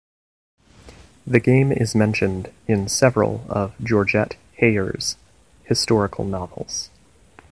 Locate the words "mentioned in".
1.93-2.87